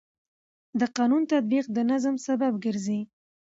[0.79, 2.99] د قانون تطبیق د نظم سبب ګرځي.